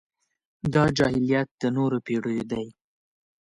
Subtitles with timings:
[0.73, 2.65] دا جاهلیت د نورو پېړيو دی.